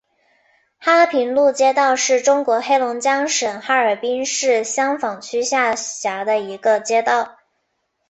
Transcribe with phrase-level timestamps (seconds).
[0.79, 7.37] 哈平路街道是中国黑龙江省哈尔滨市香坊区下辖的一个街道。